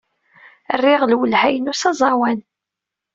[0.77, 2.39] Rriɣ lwelha-inu s aẓawan.